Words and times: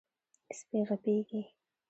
سپي 0.57 0.79
غپېږي. 0.87 1.41